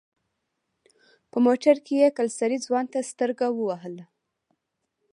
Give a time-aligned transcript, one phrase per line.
[1.31, 4.05] په موټر کې يې کلسري ځوان ته سترګه ووهله.